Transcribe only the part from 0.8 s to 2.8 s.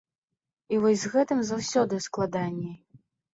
вось з гэтым заўсёды складаней.